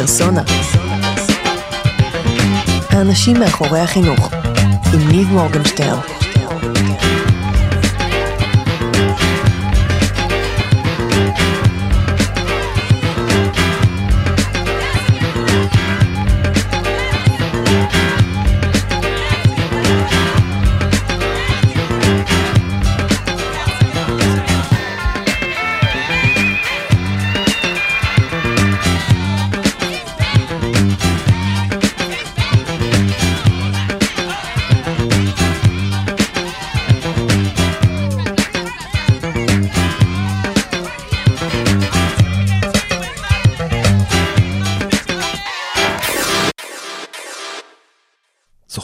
[0.00, 0.42] פרסונה.
[2.90, 4.30] האנשים מאחורי החינוך,
[4.92, 5.98] עם ניב מורגנשטרן.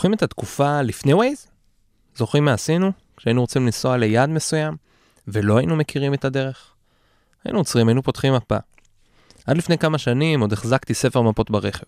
[0.06, 1.46] זוכרים את התקופה לפני ווייז?
[2.16, 2.92] זוכרים מה עשינו?
[3.16, 4.77] כשהיינו רוצים לנסוע ליעד מסוים,
[5.28, 6.73] ולא היינו מכירים את הדרך?
[7.45, 8.56] היינו עוצרים, היינו פותחים מפה.
[9.47, 11.87] עד לפני כמה שנים עוד החזקתי ספר מפות ברכב.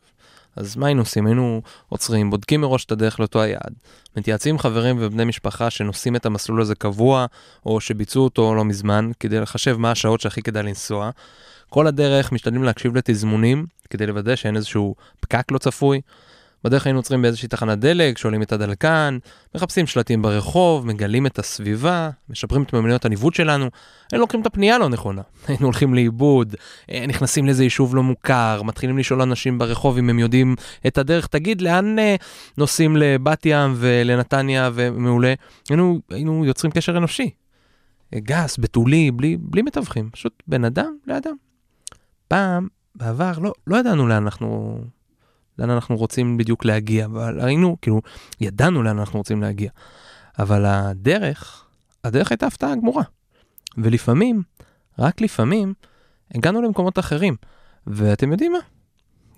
[0.57, 1.27] אז מה היינו עושים?
[1.27, 3.75] היינו עוצרים, בודקים מראש את הדרך לאותו היעד,
[4.17, 7.27] מתייעצים עם חברים ובני משפחה שנוסעים את המסלול הזה קבוע,
[7.67, 11.11] או שביצעו אותו לא מזמן, כדי לחשב מה השעות שהכי כדאי לנסוע.
[11.69, 16.01] כל הדרך משתדלים להקשיב לתזמונים, כדי לוודא שאין איזשהו פקק לא צפוי.
[16.65, 19.19] בדרך היינו עוצרים באיזושהי תחנת דלק, שואלים את הדלקן,
[19.55, 23.71] מחפשים שלטים ברחוב, מגלים את הסביבה, משפרים את מיומנויות הניווט שלנו,
[24.13, 26.55] היינו לוקחים את הפנייה לא נכונה, היינו הולכים לאיבוד,
[26.91, 30.57] אה, נכנסים לאיזה יישוב לא מוכר, מתחילים לשאול אנשים ברחוב אם הם יודעים
[30.87, 32.17] את הדרך, תגיד לאן אה,
[32.59, 35.35] נוסעים לבת ים ולנתניה ומעולה,
[35.69, 37.31] היינו, היינו יוצרים קשר אנושי,
[38.15, 41.35] אה, גס, בתולי, בלי, בלי מתווכים, פשוט בן אדם לאדם.
[42.29, 44.79] פעם, בעבר, לא, לא ידענו לאן אנחנו
[45.59, 48.01] לאן אנחנו רוצים בדיוק להגיע, אבל היינו, כאילו,
[48.41, 49.71] ידענו לאן אנחנו רוצים להגיע.
[50.39, 51.65] אבל הדרך,
[52.05, 53.03] הדרך הייתה הפתעה גמורה.
[53.79, 54.43] ולפעמים,
[54.99, 55.75] רק לפעמים,
[56.35, 57.37] הגענו למקומות אחרים.
[57.87, 58.59] ואתם יודעים מה?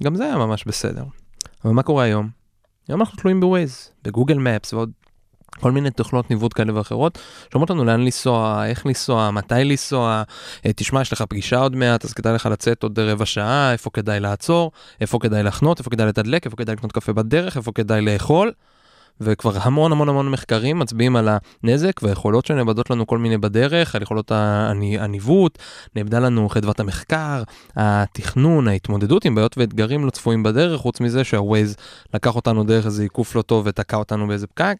[0.02, 1.04] גם זה היה ממש בסדר.
[1.64, 2.28] אבל מה קורה היום?
[2.88, 4.90] היום אנחנו תלויים בווייז, בגוגל מפס ועוד
[5.60, 7.18] כל מיני תוכנות ניווט כאלה ואחרות,
[7.50, 10.22] שאומרות לנו לאן לנסוע, איך לנסוע, מתי לנסוע,
[10.66, 13.90] אה, תשמע, יש לך פגישה עוד מעט, אז כדאי לך לצאת עוד רבע שעה, איפה
[13.90, 18.00] כדאי לעצור, איפה כדאי לחנות, איפה כדאי לתדלק, איפה כדאי לקנות קפה בדרך, איפה כדאי
[18.00, 18.52] לאכול.
[19.20, 21.28] וכבר המון המון המון מחקרים מצביעים על
[21.62, 25.58] הנזק והיכולות שנאבדות לנו כל מיני בדרך, על יכולות הניווט,
[25.96, 27.42] נאבדה לנו חדוות המחקר,
[27.76, 31.76] התכנון, ההתמודדות עם בעיות ואתגרים לא צפויים בדרך, חוץ מזה שהווייז
[32.14, 34.76] לקח אותנו דרך איזה עיקוף לא טוב ותקע אותנו באיזה פקק.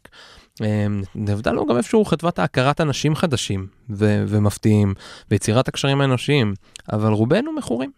[0.61, 4.95] אמ, נבדה לנו גם איפשהו חדוות ההכרת אנשים חדשים ו- ומפתיעים
[5.31, 6.55] ויצירת הקשרים האנושיים,
[6.93, 7.91] אבל רובנו מכורים.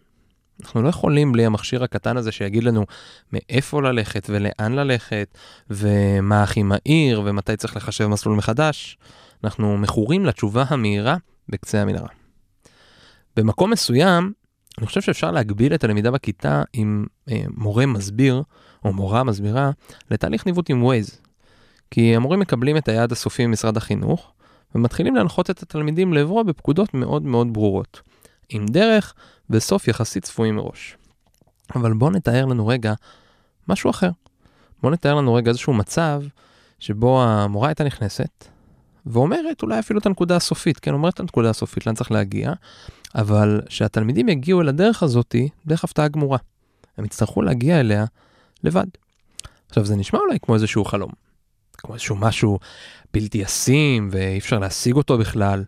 [0.61, 2.85] אנחנו לא יכולים בלי המכשיר הקטן הזה שיגיד לנו
[3.33, 5.37] מאיפה ללכת ולאן ללכת
[5.69, 8.97] ומה הכי מהיר ומתי צריך לחשב מסלול מחדש.
[9.43, 11.17] אנחנו מכורים לתשובה המהירה
[11.49, 12.07] בקצה המנהרה.
[13.35, 14.31] במקום מסוים,
[14.77, 18.43] אני חושב שאפשר להגביל את הלמידה בכיתה עם אה, מורה מסביר
[18.85, 19.71] או מורה מסבירה
[20.11, 21.21] לתהליך ניווט עם ווייז.
[21.93, 24.31] כי המורים מקבלים את היעד הסופי ממשרד החינוך,
[24.75, 28.01] ומתחילים להנחות את התלמידים לעברו בפקודות מאוד מאוד ברורות,
[28.49, 29.13] עם דרך
[29.49, 30.97] וסוף יחסית צפויים מראש.
[31.75, 32.93] אבל בואו נתאר לנו רגע
[33.67, 34.09] משהו אחר.
[34.81, 36.21] בואו נתאר לנו רגע איזשהו מצב
[36.79, 38.47] שבו המורה הייתה נכנסת,
[39.05, 42.53] ואומרת אולי אפילו את הנקודה הסופית, כן, אומרת את הנקודה הסופית, לאן צריך להגיע,
[43.15, 46.37] אבל שהתלמידים יגיעו אל הדרך הזאתי דרך הפתעה גמורה.
[46.97, 48.05] הם יצטרכו להגיע אליה
[48.63, 48.87] לבד.
[49.69, 51.22] עכשיו זה נשמע אולי כמו איזשהו חלום,
[51.77, 52.59] כמו איזשהו משהו
[53.13, 55.63] בלתי ישים ואי אפשר להשיג אותו בכלל.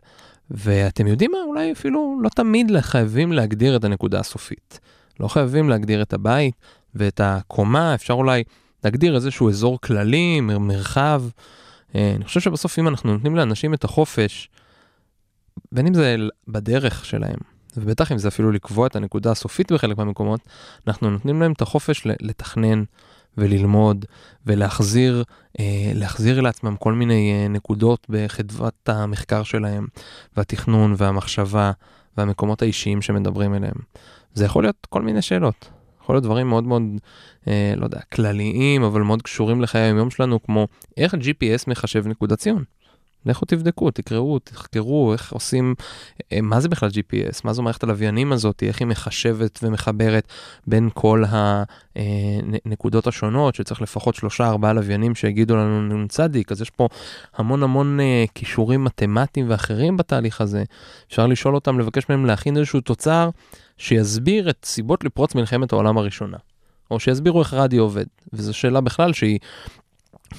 [0.51, 1.37] ואתם יודעים מה?
[1.47, 4.79] אולי אפילו לא תמיד חייבים להגדיר את הנקודה הסופית.
[5.19, 6.53] לא חייבים להגדיר את הבית
[6.95, 8.43] ואת הקומה, אפשר אולי
[8.83, 11.23] להגדיר איזשהו אזור כללי, מרחב.
[11.95, 14.49] אה, אני חושב שבסוף אם אנחנו נותנים לאנשים את החופש,
[15.71, 16.15] בין אם זה
[16.47, 17.37] בדרך שלהם,
[17.77, 20.39] ובטח אם זה אפילו לקבוע את הנקודה הסופית בחלק מהמקומות,
[20.87, 22.83] אנחנו נותנים להם את החופש לתכנן,
[23.37, 24.05] וללמוד
[24.45, 25.23] ולהחזיר
[25.59, 29.87] אה, להחזיר לעצמם כל מיני אה, נקודות בחדוות המחקר שלהם
[30.37, 31.71] והתכנון והמחשבה
[32.17, 33.77] והמקומות האישיים שמדברים אליהם.
[34.33, 35.69] זה יכול להיות כל מיני שאלות.
[36.01, 36.81] יכול להיות דברים מאוד מאוד,
[37.47, 40.67] אה, לא יודע, כלליים, אבל מאוד קשורים לחיי היום שלנו, כמו
[40.97, 42.63] איך gps מחשב נקודת ציון.
[43.25, 45.75] לכו תבדקו, תקראו, תחקרו איך עושים,
[46.33, 50.27] אה, מה זה בכלל GPS, מה זו מערכת הלוויינים הזאת, איך היא מחשבת ומחברת
[50.67, 51.23] בין כל
[51.95, 56.19] הנקודות השונות, שצריך לפחות שלושה ארבעה לוויינים שיגידו לנו נ"צ,
[56.51, 56.87] אז יש פה
[57.35, 60.63] המון המון אה, כישורים מתמטיים ואחרים בתהליך הזה.
[61.07, 63.29] אפשר לשאול אותם, לבקש מהם להכין איזשהו תוצר
[63.77, 66.37] שיסביר את סיבות לפרוץ מלחמת העולם הראשונה.
[66.91, 69.39] או שיסבירו איך רדיו עובד, וזו שאלה בכלל שהיא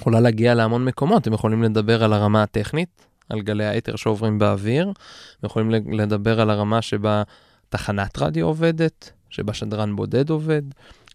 [0.00, 4.87] יכולה להגיע להמון מקומות, הם יכולים לדבר על הרמה הטכנית, על גלי האתר שעוברים באוויר,
[4.87, 4.94] הם
[5.43, 7.22] יכולים לדבר על הרמה שבה
[7.69, 10.62] תחנת רדיו עובדת, שבה שדרן בודד עובד.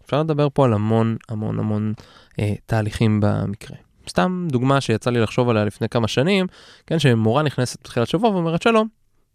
[0.06, 1.94] אפשר לדבר פה על המון המון המון
[2.40, 3.78] אה, תהליכים במקרה.
[4.10, 6.48] סתם דוגמה שיצא לי לחשוב עליה לפני כמה שנים,
[6.88, 8.88] כן, שמורה נכנסת בתחילת שבוע ואומרת שלום,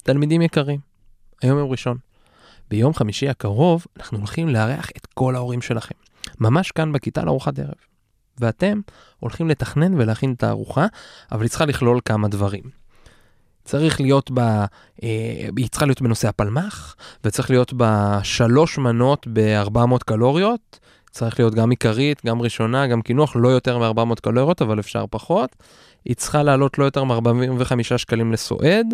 [0.02, 0.81] תלמידים יקרים,
[1.43, 1.98] היום יום ראשון.
[2.70, 5.94] ביום חמישי הקרוב אנחנו הולכים לארח את כל ההורים שלכם,
[6.40, 7.95] ממש כאן בכיתה לארוחת ערב.
[8.41, 8.81] ואתם
[9.21, 10.87] הולכים לתכנן ולהכין את הארוחה,
[11.33, 12.62] אבל היא צריכה לכלול כמה דברים.
[13.65, 14.65] צריך להיות בה,
[15.03, 15.09] אה,
[15.56, 20.79] היא צריכה להיות בנושא הפלמ"ח, וצריך להיות בה שלוש מנות ב-400 קלוריות.
[21.11, 25.56] צריך להיות גם עיקרית, גם ראשונה, גם קינוח, לא יותר מ-400 קלוריות, אבל אפשר פחות.
[26.05, 28.87] היא צריכה לעלות לא יותר מ-45 שקלים לסועד.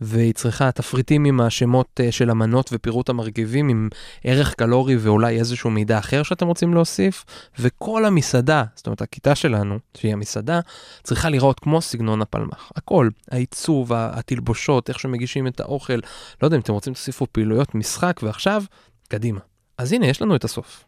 [0.00, 3.88] והיא צריכה תפריטים עם השמות אה, של המנות ופירוט המרכיבים עם
[4.24, 7.24] ערך קלורי ואולי איזשהו מידע אחר שאתם רוצים להוסיף,
[7.58, 10.60] וכל המסעדה, זאת אומרת הכיתה שלנו, שהיא המסעדה,
[11.02, 12.72] צריכה לראות כמו סגנון הפלמ"ח.
[12.76, 15.98] הכל, העיצוב, התלבושות, איך שמגישים את האוכל,
[16.42, 18.62] לא יודע אם אתם רוצים תוסיפו פעילויות משחק, ועכשיו,
[19.08, 19.40] קדימה.
[19.78, 20.84] אז הנה, יש לנו את הסוף.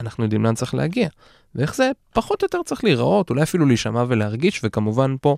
[0.00, 1.08] אנחנו יודעים לאן צריך להגיע,
[1.54, 5.36] ואיך זה פחות או יותר צריך להיראות, אולי אפילו להישמע ולהרגיש, וכמובן פה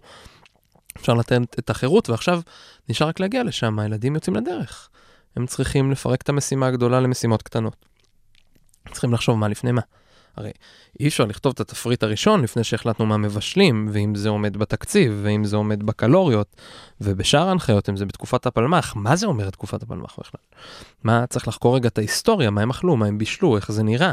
[0.96, 2.40] אפשר לתת את החירות, ועכשיו
[2.88, 4.88] נשאר רק להגיע לשם, הילדים יוצאים לדרך.
[5.36, 7.86] הם צריכים לפרק את המשימה הגדולה למשימות קטנות.
[8.92, 9.80] צריכים לחשוב מה לפני מה.
[10.36, 10.50] הרי
[11.00, 15.44] אי אפשר לכתוב את התפריט הראשון לפני שהחלטנו מה מבשלים, ואם זה עומד בתקציב, ואם
[15.44, 16.56] זה עומד בקלוריות,
[17.00, 20.40] ובשאר ההנחיות, אם זה בתקופת הפלמ"ח, מה זה אומר תקופת הפלמ"ח בכלל?
[21.04, 24.12] מה, צריך לחקור רגע את ההיסטוריה, מה הם אכלו, מה הם בישלו, איך זה נראה.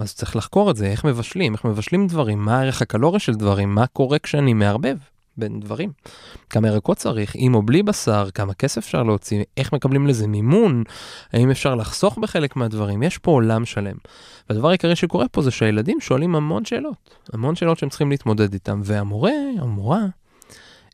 [0.00, 3.74] אז צריך לחקור את זה, איך מבשלים, איך מבשלים דברים, מה הערך הקלורי של דברים,
[3.74, 4.96] מה קורה כשאני מערבב.
[5.38, 5.92] בין דברים.
[6.50, 10.84] כמה ירקות צריך, עם או בלי בשר, כמה כסף אפשר להוציא, איך מקבלים לזה מימון,
[11.32, 13.96] האם אפשר לחסוך בחלק מהדברים, יש פה עולם שלם.
[14.50, 18.80] והדבר העיקרי שקורה פה זה שהילדים שואלים המון שאלות, המון שאלות שהם צריכים להתמודד איתם,
[18.84, 20.00] והמורה, המורה,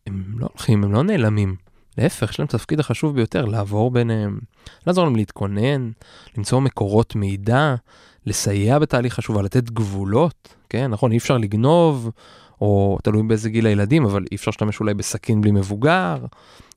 [0.06, 1.56] הם לא הולכים, הם לא נעלמים.
[1.98, 4.38] להפך, יש להם את התפקיד החשוב ביותר, לעבור ביניהם,
[4.86, 5.90] לעזור להם להתכונן,
[6.36, 7.74] למצוא מקורות מידע,
[8.26, 12.10] לסייע בתהליך חשובה, לתת גבולות, כן, נכון, אי אפשר לגנוב,
[12.64, 16.16] או תלוי באיזה גיל הילדים, אבל אי אפשר להשתמש אולי בסכין בלי מבוגר,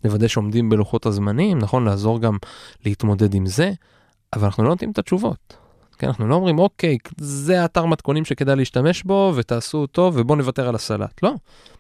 [0.04, 1.86] לוודא שעומדים בלוחות הזמנים, נכון?
[1.86, 2.38] לעזור גם
[2.86, 3.72] להתמודד עם זה,
[4.34, 5.58] אבל אנחנו לא נותנים את התשובות.
[5.98, 10.68] כן, אנחנו לא אומרים, אוקיי, זה האתר מתכונים שכדאי להשתמש בו, ותעשו אותו, ובואו נוותר
[10.68, 11.24] על הסלט.
[11.24, 11.34] לא,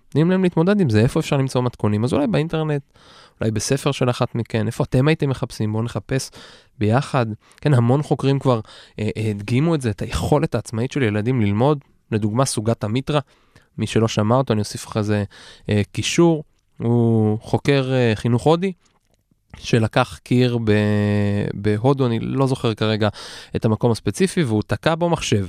[0.08, 2.04] נותנים להם להתמודד עם זה, איפה אפשר למצוא מתכונים?
[2.04, 2.82] אז אולי באינטרנט,
[3.42, 5.72] אולי בספר של אחת מכן, איפה אתם הייתם מחפשים?
[5.72, 6.32] בואו נחפש
[6.80, 7.26] ביחד.
[7.62, 8.60] כן, המון חוקרים כבר
[9.00, 11.80] אה, אה, הדגימו את זה, את היכולת העצמאית של ילדים ללמוד,
[12.12, 13.20] לדוגמה סוגת המיטרה,
[13.78, 15.24] מי שלא שמע אותו, אני אוסיף לך איזה
[15.70, 16.44] אה, קישור.
[16.78, 18.72] הוא חוקר אה, חינוך הודי,
[19.58, 20.72] שלקח קיר ב...
[21.54, 23.10] בהודו, אני לא זוכר כרגע
[23.56, 25.48] את המקום הספציפי, והוא תקע בו מחשב.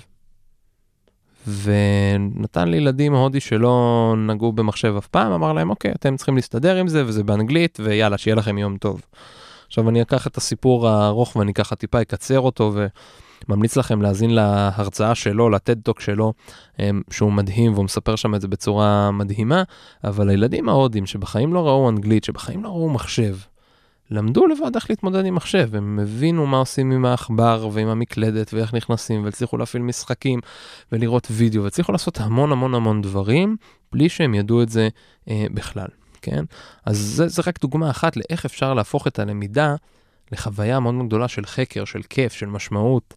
[1.47, 6.89] ונתן לילדים הודי שלא נגעו במחשב אף פעם, אמר להם, אוקיי, אתם צריכים להסתדר עם
[6.89, 9.03] זה, וזה באנגלית, ויאללה, שיהיה לכם יום טוב.
[9.67, 12.87] עכשיו אני אקח את הסיפור הארוך ואני ככה טיפה אקצר אותו, ו...
[13.49, 16.33] ממליץ לכם להאזין להרצאה שלו, לטד-טוק שלו,
[16.79, 19.63] אמ, שהוא מדהים והוא מספר שם את זה בצורה מדהימה,
[20.05, 23.37] אבל הילדים ההודים שבחיים לא ראו אנגלית, שבחיים לא ראו מחשב,
[24.11, 28.75] למדו לבד איך להתמודד עם מחשב, הם הבינו מה עושים עם העכבר ועם המקלדת ואיך
[28.75, 30.41] נכנסים, והצליחו להפעיל משחקים
[30.93, 33.57] ולראות וידאו, והצליחו לעשות המון המון המון דברים,
[33.93, 34.89] בלי שהם ידעו את זה
[35.29, 35.89] אה, בכלל,
[36.23, 36.45] כן?
[36.87, 39.75] אז זה, זה רק דוגמה אחת לאיך אפשר להפוך את הלמידה
[40.33, 43.15] לחוויה מאוד מאוד גדולה של חקר, של כיף, של משמעות.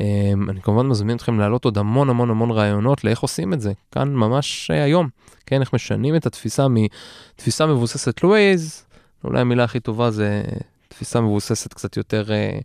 [0.00, 3.72] אמ, אני כמובן מזמין אתכם להעלות עוד המון המון המון רעיונות לאיך עושים את זה,
[3.90, 5.08] כאן ממש אה, היום,
[5.46, 8.84] כן, איך משנים את התפיסה מתפיסה מבוססת לווייז,
[9.24, 10.42] אולי המילה הכי טובה זה
[10.88, 12.62] תפיסה מבוססת קצת יותר uh,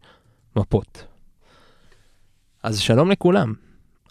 [0.55, 1.03] מפות.
[2.63, 3.53] אז שלום לכולם,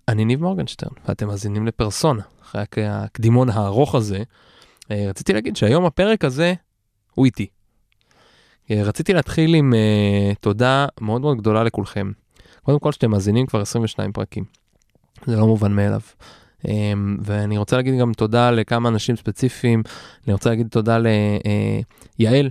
[0.08, 4.22] אני ניב מורגנשטרן, ואתם מאזינים לפרסונה, אחרי הקדימון הארוך הזה.
[4.90, 6.54] רציתי להגיד שהיום הפרק הזה
[7.14, 7.46] הוא איתי.
[8.70, 12.10] אה, רציתי להתחיל עם uh, תודה מאוד מאוד גדולה לכולכם.
[12.62, 14.44] קודם כל שאתם מאזינים כבר 22 פרקים.
[15.26, 16.00] זה לא מובן מאליו.
[16.62, 16.68] Um,
[17.22, 19.82] ואני רוצה להגיד גם תודה לכמה אנשים ספציפיים.
[20.26, 22.46] אני רוצה להגיד תודה ליעל.
[22.46, 22.50] Uh,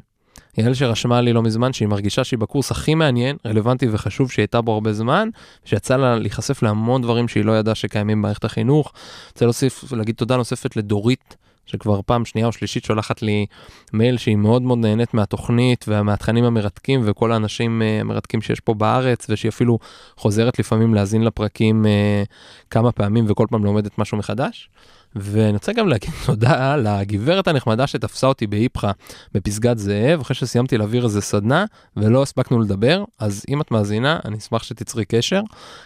[0.57, 4.62] יעל שרשמה לי לא מזמן שהיא מרגישה שהיא בקורס הכי מעניין, רלוונטי וחשוב שהיא הייתה
[4.62, 5.29] בו הרבה זמן,
[5.65, 8.93] שיצא לה להיחשף להמון דברים שהיא לא ידעה שקיימים במערכת החינוך.
[9.31, 13.45] רוצה להוסיף, להגיד תודה נוספת לדורית שכבר פעם שנייה או שלישית שולחת לי
[13.93, 19.25] מייל שהיא מאוד מאוד נהנית מהתוכנית ומהתכנים המרתקים וכל האנשים uh, המרתקים שיש פה בארץ
[19.29, 19.79] ושהיא אפילו
[20.17, 24.69] חוזרת לפעמים להאזין לפרקים uh, כמה פעמים וכל פעם לומדת משהו מחדש.
[25.15, 28.91] ואני רוצה גם להגיד תודה לגברת הנחמדה שתפסה אותי באיפכא
[29.34, 31.65] בפסגת זאב, אחרי שסיימתי להעביר איזה סדנה
[31.98, 35.41] ולא הספקנו לדבר, אז אם את מאזינה, אני אשמח שתצרי קשר,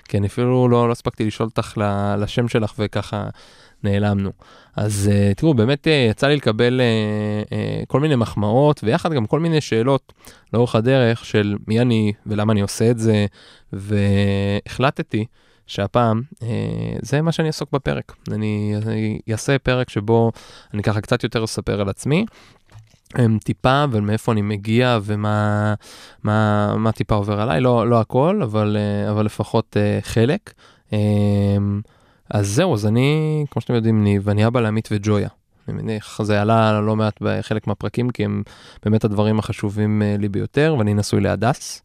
[0.08, 1.78] כי אני אפילו לא, לא הספקתי לשאול אותך
[2.18, 3.30] לשם שלך וככה
[3.84, 4.32] נעלמנו.
[4.76, 9.40] אז uh, תראו, באמת uh, יצא לי לקבל uh, כל מיני מחמאות, ויחד גם כל
[9.40, 10.14] מיני שאלות
[10.54, 13.26] לאורך הדרך של מי אני ולמה אני עושה את זה,
[13.74, 15.26] והחלטתי
[15.68, 16.22] שהפעם
[17.02, 18.16] זה מה שאני אעסוק בפרק.
[18.32, 18.76] אני,
[19.32, 20.32] אעשה פרק שבו
[20.74, 22.26] אני ככה קצת יותר אספר על עצמי.
[23.44, 25.74] טיפה ומאיפה אני מגיע ומה
[26.24, 28.78] מה, מה טיפה עובר עליי, לא, לא הכל, אבל,
[29.10, 30.54] אבל לפחות חלק.
[32.30, 35.30] אז זהו, אז אני, כמו שאתם יודעים, ניב, אני אבא לעמית וג'ויה.
[35.68, 38.44] אני מניח, זה עלה לא מעט בחלק מהפרקים, כי הם
[38.86, 41.84] באמת הדברים החשובים אה, לי ביותר, ואני נשוי להדס.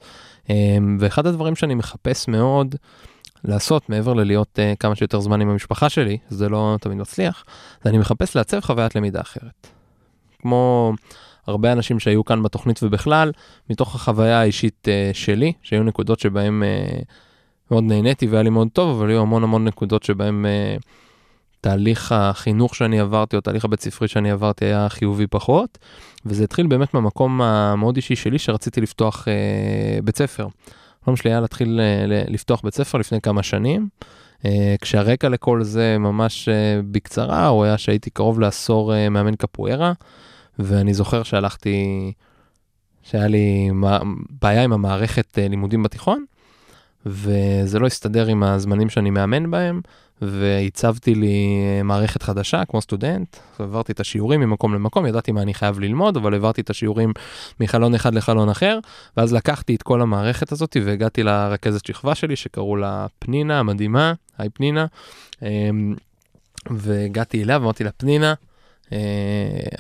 [0.50, 2.74] אמ, ואחד הדברים שאני מחפש מאוד
[3.44, 7.44] לעשות, מעבר ללהיות uh, כמה שיותר זמן עם המשפחה שלי, זה לא תמיד מצליח,
[7.82, 9.66] זה אני מחפש לעצב חוויית למידה אחרת.
[10.38, 10.92] כמו
[11.46, 13.32] הרבה אנשים שהיו כאן בתוכנית ובכלל,
[13.70, 16.62] מתוך החוויה האישית uh, שלי, שהיו נקודות שבהן
[17.71, 20.47] מאוד נהניתי והיה לי מאוד טוב, אבל היו המון המון נקודות שבהם
[20.78, 20.83] uh,
[21.61, 25.78] תהליך החינוך שאני עברתי, או תהליך הבית ספרי שאני עברתי, היה חיובי פחות.
[26.26, 30.47] וזה התחיל באמת מהמקום המאוד אישי שלי, שרציתי לפתוח uh, בית ספר.
[31.02, 33.88] החלום שלי היה להתחיל uh, לפתוח בית ספר לפני כמה שנים.
[34.42, 34.47] Uh,
[34.80, 36.52] כשהרקע לכל זה ממש uh,
[36.90, 39.92] בקצרה, הוא היה שהייתי קרוב לעשור uh, מאמן קפוארה,
[40.59, 42.12] ואני זוכר שהלכתי,
[43.02, 43.71] שהיה לי
[44.42, 46.25] בעיה עם המערכת uh, לימודים בתיכון,
[47.06, 49.80] וזה לא הסתדר עם הזמנים שאני מאמן בהם,
[50.23, 51.46] והצבתי לי
[51.84, 56.32] מערכת חדשה כמו סטודנט, עברתי את השיעורים ממקום למקום, ידעתי מה אני חייב ללמוד, אבל
[56.32, 57.12] העברתי את השיעורים
[57.61, 58.78] מחלון אחד לחלון אחר,
[59.16, 64.49] ואז לקחתי את כל המערכת הזאת והגעתי לרכזת שכבה שלי שקראו לה פנינה המדהימה, היי
[64.49, 64.87] פנינה,
[65.42, 65.94] אמ,
[66.70, 68.34] והגעתי אליה ואמרתי לה פנינה,
[68.92, 68.99] אה,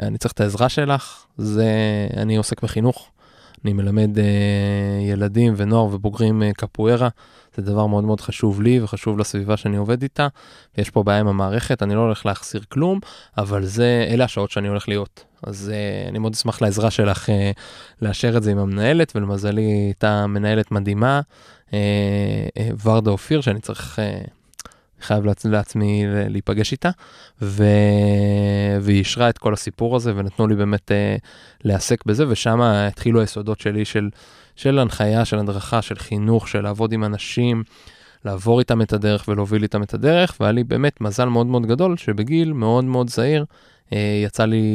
[0.02, 1.68] אני צריך את העזרה שלך, זה,
[2.16, 3.10] אני עוסק בחינוך.
[3.64, 4.24] אני מלמד אה,
[5.02, 7.08] ילדים ונוער ובוגרים אה, קפוארה,
[7.56, 10.28] זה דבר מאוד מאוד חשוב לי וחשוב לסביבה שאני עובד איתה.
[10.78, 13.00] יש פה בעיה עם המערכת, אני לא הולך להחסיר כלום,
[13.38, 15.24] אבל זה, אלה השעות שאני הולך להיות.
[15.42, 17.50] אז אה, אני מאוד אשמח לעזרה שלך אה,
[18.02, 21.20] לאשר את זה עם המנהלת, ולמזלי הייתה מנהלת מדהימה,
[21.72, 21.78] אה,
[22.58, 23.98] אה, ורדה אופיר, שאני צריך...
[23.98, 24.20] אה,
[25.04, 25.46] חייב לעצ...
[25.46, 26.90] לעצמי להיפגש איתה,
[27.42, 27.64] ו...
[28.80, 31.24] והיא אישרה את כל הסיפור הזה ונתנו לי באמת uh,
[31.64, 34.08] להעסק בזה, ושם התחילו היסודות שלי של,
[34.56, 37.62] של הנחיה, של הדרכה, של חינוך, של לעבוד עם אנשים,
[38.24, 41.96] לעבור איתם את הדרך ולהוביל איתם את הדרך, והיה לי באמת מזל מאוד מאוד גדול
[41.96, 43.44] שבגיל מאוד מאוד זהיר
[43.90, 43.94] uh,
[44.24, 44.66] יצא לי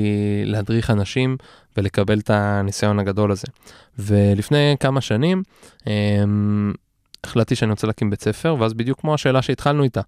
[0.45, 1.37] להדריך אנשים
[1.77, 3.47] ולקבל את הניסיון הגדול הזה.
[3.99, 5.43] ולפני כמה שנים,
[5.79, 5.87] um,
[7.23, 10.01] החלטתי שאני רוצה להקים בית ספר, ואז בדיוק כמו השאלה שהתחלנו איתה.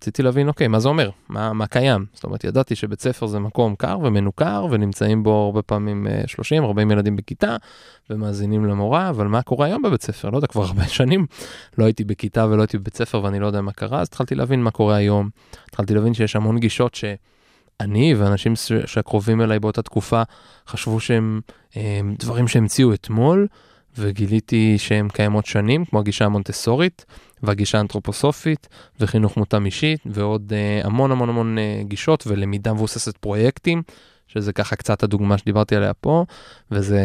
[0.00, 1.10] רציתי להבין, אוקיי, מה זה אומר?
[1.28, 2.06] מה, מה קיים?
[2.12, 6.82] זאת אומרת, ידעתי שבית ספר זה מקום קר ומנוכר, ונמצאים בו הרבה פעמים 30-40 אה,
[6.92, 7.56] ילדים בכיתה,
[8.10, 10.30] ומאזינים למורה, אבל מה קורה היום בבית ספר?
[10.30, 11.26] לא יודע, כבר הרבה שנים
[11.78, 14.62] לא הייתי בכיתה ולא הייתי בבית ספר ואני לא יודע מה קרה, אז התחלתי להבין
[14.62, 15.30] מה קורה היום.
[15.68, 18.52] התחלתי להבין שיש המון גישות שאני ואנשים
[18.86, 20.22] שקרובים אליי באותה תקופה
[20.66, 21.40] חשבו שהם
[21.76, 23.46] אה, דברים שהמציאו אתמול.
[23.98, 27.04] וגיליתי שהן קיימות שנים, כמו הגישה המונטסורית
[27.42, 28.68] והגישה האנתרופוסופית
[29.00, 33.82] וחינוך מותאם אישית ועוד uh, המון המון המון uh, גישות ולמידה מבוססת פרויקטים,
[34.28, 36.24] שזה ככה קצת הדוגמה שדיברתי עליה פה,
[36.70, 37.00] וזה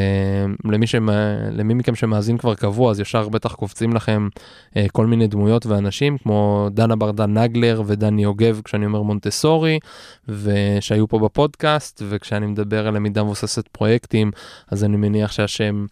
[0.65, 4.27] למי, שמה, למי מכם שמאזין כבר קבוע, אז ישר בטח קופצים לכם
[4.73, 9.79] uh, כל מיני דמויות ואנשים, כמו דנה ברדן נגלר ודני יוגב כשאני אומר מונטסורי,
[10.27, 14.31] ושהיו פה בפודקאסט, וכשאני מדבר על למידה מבוססת פרויקטים,
[14.71, 15.85] אז אני מניח שהשם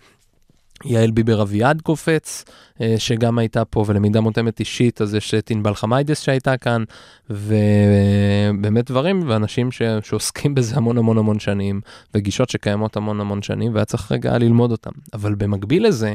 [0.85, 2.45] יעל ביבר אביעד קופץ,
[2.81, 6.83] אה, שגם הייתה פה, ולמידה מותאמת אישית, אז יש את ענבל חמיידס שהייתה כאן,
[7.29, 9.81] ובאמת דברים, ואנשים ש...
[10.03, 11.81] שעוסקים בזה המון המון המון שנים,
[12.13, 14.91] וגישות שקיימות המון המון שנים, והיה צריך רגע ללמוד אותם.
[15.13, 16.13] אבל במקביל לזה,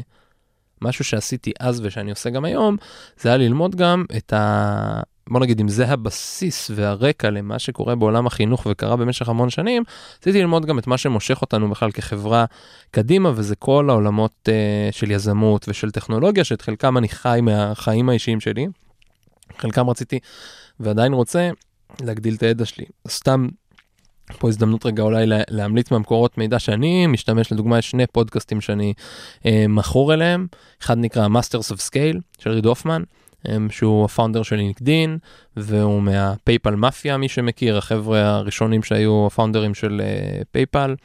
[0.81, 2.77] משהו שעשיתי אז ושאני עושה גם היום,
[3.19, 5.01] זה היה ללמוד גם את ה...
[5.29, 9.83] בוא נגיד, אם זה הבסיס והרקע למה שקורה בעולם החינוך וקרה במשך המון שנים,
[10.19, 12.45] רציתי ללמוד גם את מה שמושך אותנו בכלל כחברה
[12.91, 18.39] קדימה, וזה כל העולמות uh, של יזמות ושל טכנולוגיה, שאת חלקם אני חי מהחיים האישיים
[18.39, 18.67] שלי,
[19.57, 20.19] חלקם רציתי
[20.79, 21.49] ועדיין רוצה
[22.01, 22.85] להגדיל את הידע שלי.
[23.07, 23.47] סתם
[24.37, 28.93] פה הזדמנות רגע אולי להמליץ מהמקורות מידע שאני משתמש, לדוגמה יש שני פודקאסטים שאני
[29.45, 30.47] אה, מכור אליהם,
[30.81, 33.03] אחד נקרא Masters of Scale של ריד הופמן,
[33.69, 35.17] שהוא ה founder של לינקדין
[35.57, 40.01] והוא מה PayPal mafia מי שמכיר החבר'ה הראשונים שהיו ה founderים של
[40.51, 40.95] PayPal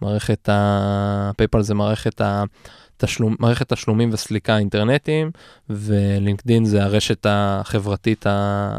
[0.00, 5.30] מערכת ה PayPal זה מערכת התשלום מערכת תשלומים וסליקה אינטרנטיים
[5.70, 8.24] ו LinkedIn זה הרשת החברתית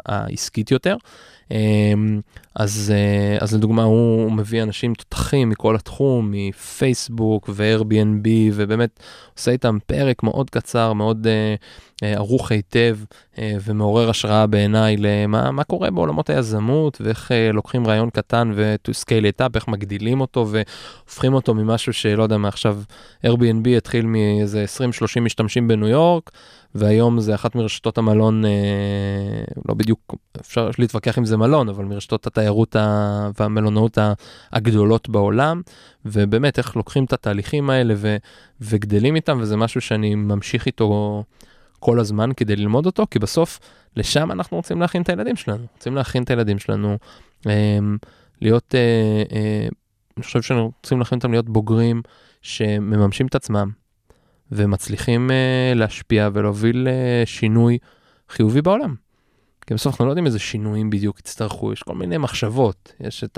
[0.05, 0.95] העסקית יותר.
[1.51, 2.21] אמ,
[2.55, 8.99] אז, אה, אז לדוגמה הוא מביא אנשים תותחים מכל התחום, מפייסבוק ו-Airbnb, ובאמת
[9.37, 12.97] עושה איתם פרק מאוד קצר, מאוד uh, ערוך היטב
[13.35, 18.91] uh, ומעורר השראה בעיניי למה מה קורה בעולמות היזמות ואיך uh, לוקחים רעיון קטן ו-to
[18.91, 22.81] scale it up, איך מגדילים אותו והופכים אותו ממשהו שלא יודע מה עכשיו,
[23.25, 24.65] Airbnb התחיל מאיזה
[25.17, 26.31] 20-30 משתמשים בניו יורק.
[26.75, 28.51] והיום זה אחת מרשתות המלון, אה,
[29.67, 33.29] לא בדיוק, אפשר להתווכח אם זה מלון, אבל מרשתות התיירות ה...
[33.39, 33.97] והמלונאות
[34.51, 35.61] הגדולות בעולם,
[36.05, 38.17] ובאמת איך לוקחים את התהליכים האלה ו...
[38.61, 41.23] וגדלים איתם, וזה משהו שאני ממשיך איתו
[41.79, 43.59] כל הזמן כדי ללמוד אותו, כי בסוף
[43.95, 46.97] לשם אנחנו רוצים להכין את הילדים שלנו, רוצים להכין את הילדים שלנו,
[47.47, 47.79] אה,
[48.41, 49.67] להיות, אה, אה,
[50.17, 52.01] אני חושב שאנחנו רוצים להכין אותם להיות בוגרים
[52.41, 53.71] שמממשים את עצמם.
[54.51, 57.77] ומצליחים uh, להשפיע ולהוביל uh, שינוי
[58.29, 58.95] חיובי בעולם.
[59.67, 63.37] כי בסוף אנחנו לא יודעים איזה שינויים בדיוק יצטרכו, יש כל מיני מחשבות, יש את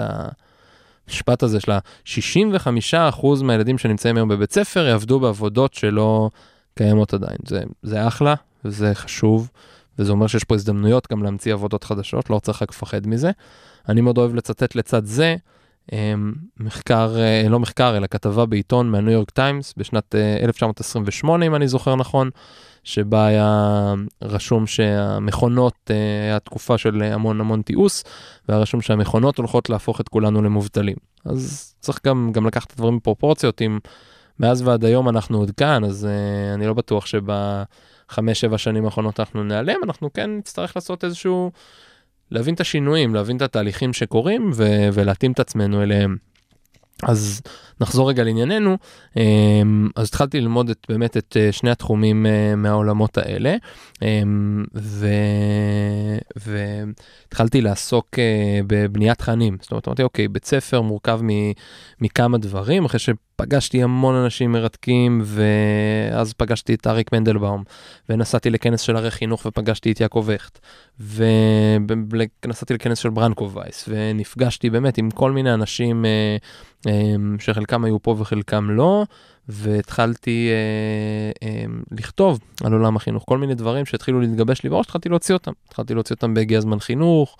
[1.08, 6.30] המשפט הזה של ה-65% מהילדים שנמצאים היום בבית ספר יעבדו בעבודות שלא
[6.75, 7.38] קיימות עדיין.
[7.46, 8.34] זה, זה אחלה
[8.65, 9.50] וזה חשוב,
[10.00, 13.32] וזה אומר שיש פה הזדמנויות גם להמציא עבודות חדשות, לא צריך רק לפחד מזה.
[13.89, 15.36] אני מאוד אוהב לצטט לצד זה
[16.59, 21.67] מחקר, אה, לא מחקר, אלא כתבה בעיתון מהניו יורק טיימס בשנת 1928, אה, אם אני
[21.67, 22.29] זוכר נכון,
[22.83, 28.03] שבה היה רשום שהמכונות, אה, היה תקופה של המון המון תיעוש,
[28.50, 30.95] והיה רשום שהמכונות הולכות להפוך את כולנו למובטלים.
[31.25, 33.79] אז צריך גם, גם לקחת את הדברים בפרופורציות, אם
[34.39, 36.07] מאז ועד היום אנחנו עוד כאן, אז
[36.53, 41.51] אני לא בטוח שבחמש-שבע שנים האחרונות אנחנו נעלם, אנחנו כן נצטרך לעשות איזשהו...
[42.31, 46.17] להבין את השינויים, להבין את התהליכים שקורים ו- ולהתאים את עצמנו אליהם.
[47.03, 47.41] אז
[47.81, 48.77] נחזור רגע לענייננו,
[49.17, 53.55] אמ, אז התחלתי ללמוד את, באמת את אה, שני התחומים אה, מהעולמות האלה,
[54.01, 55.07] אמ, ו...
[56.35, 59.57] והתחלתי לעסוק אה, בבניית תכנים.
[59.61, 61.19] זאת אומרת, אמרתי, אוקיי, בית ספר מורכב
[62.01, 63.00] מכמה דברים, אחרי
[63.41, 67.63] שפגשתי המון אנשים מרתקים, ואז פגשתי את אריק מנדלבאום,
[68.10, 70.60] ונסעתי לכנס של ערי חינוך ופגשתי את יעקב הכט,
[71.00, 76.05] ונסעתי לכנס של ברנקו וייס, ונפגשתי באמת עם כל מיני אנשים
[77.39, 79.05] שחלקם היו פה וחלקם לא.
[79.51, 85.10] והתחלתי אה, אה, לכתוב על עולם החינוך, כל מיני דברים שהתחילו להתגבש לי בראש, התחלתי
[85.10, 85.51] להוציא אותם.
[85.67, 87.38] התחלתי להוציא אותם בהגיע הזמן חינוך,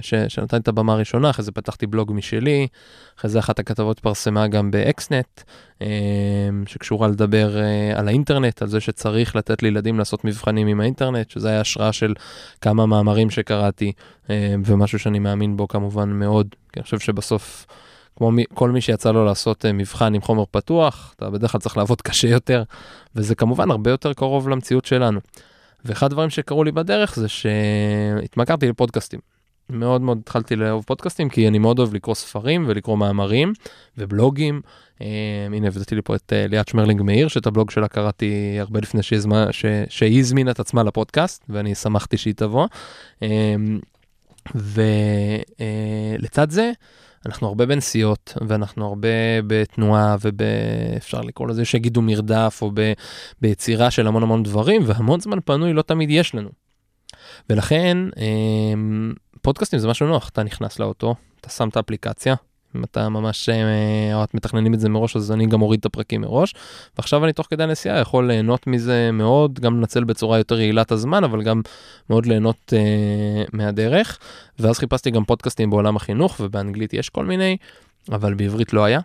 [0.00, 2.68] ש, שנתן את הבמה הראשונה, אחרי זה פתחתי בלוג משלי,
[3.18, 5.40] אחרי זה אחת הכתבות פרסמה גם באקסנט,
[5.82, 5.86] אה,
[6.66, 11.48] שקשורה לדבר אה, על האינטרנט, על זה שצריך לתת לילדים לעשות מבחנים עם האינטרנט, שזה
[11.48, 12.14] היה השראה של
[12.60, 13.92] כמה מאמרים שקראתי,
[14.30, 17.66] אה, ומשהו שאני מאמין בו כמובן מאוד, כי אני חושב שבסוף...
[18.16, 21.60] כמו מי, כל מי שיצא לו לעשות uh, מבחן עם חומר פתוח, אתה בדרך כלל
[21.60, 22.62] צריך לעבוד קשה יותר,
[23.16, 25.20] וזה כמובן הרבה יותר קרוב למציאות שלנו.
[25.84, 29.20] ואחד הדברים שקרו לי בדרך זה שהתמכרתי לפודקאסטים.
[29.70, 33.52] מאוד מאוד התחלתי לאהוב פודקאסטים כי אני מאוד אוהב לקרוא ספרים ולקרוא מאמרים
[33.98, 34.60] ובלוגים.
[34.98, 35.02] Uh,
[35.52, 39.02] הנה הבאתי לי פה את uh, ליאת שמרלינג מאיר שאת הבלוג שלה קראתי הרבה לפני
[39.88, 42.66] שהיא הזמינה את עצמה לפודקאסט ואני שמחתי שהיא תבוא.
[43.20, 43.24] Uh,
[44.54, 46.72] ולצד uh, זה
[47.26, 49.08] אנחנו הרבה בנסיעות, ואנחנו הרבה
[49.46, 52.92] בתנועה, ואפשר לקרוא לזה שיגידו מרדף, או ב,
[53.40, 56.50] ביצירה של המון המון דברים, והמון זמן פנוי לא תמיד יש לנו.
[57.50, 62.34] ולכן, אמ, פודקאסטים זה משהו נוח, אתה נכנס לאוטו, אתה שם את האפליקציה,
[62.76, 65.86] אם אתה ממש, אה, או את מתכננים את זה מראש, אז אני גם אוריד את
[65.86, 66.54] הפרקים מראש.
[66.96, 71.24] ועכשיו אני תוך כדי הנסיעה יכול ליהנות מזה מאוד, גם לנצל בצורה יותר יעילה הזמן,
[71.24, 71.60] אבל גם
[72.10, 74.18] מאוד ליהנות אה, מהדרך.
[74.58, 77.56] ואז חיפשתי גם פודקאסטים בעולם החינוך, ובאנגלית יש כל מיני,
[78.12, 79.00] אבל בעברית לא היה.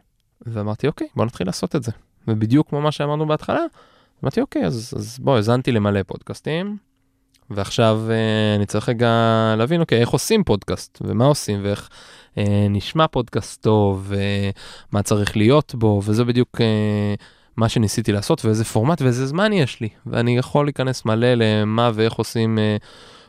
[0.45, 1.91] ואמרתי, אוקיי, בוא נתחיל לעשות את זה.
[2.27, 3.61] ובדיוק כמו מה שאמרנו בהתחלה,
[4.23, 6.77] אמרתי, אוקיי, אז, אז בוא, האזנתי למלא פודקאסטים,
[7.49, 9.09] ועכשיו אה, אני צריך רגע
[9.57, 11.89] להבין, אוקיי, איך עושים פודקאסט, ומה עושים, ואיך
[12.69, 14.11] נשמע פודקאסט טוב,
[14.91, 17.13] ומה צריך להיות בו, וזה בדיוק אה,
[17.57, 19.89] מה שניסיתי לעשות, ואיזה פורמט ואיזה זמן יש לי.
[20.05, 22.77] ואני יכול להיכנס מלא למה ואיך עושים אה,